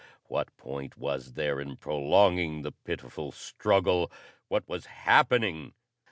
What 0.23 0.57
point 0.57 0.97
was 0.97 1.33
there 1.33 1.61
in 1.61 1.77
prolonging 1.77 2.63
the 2.63 2.71
pitiful 2.71 3.31
struggle? 3.31 4.11
What 4.47 4.67
was 4.67 4.87
happening? 4.87 5.75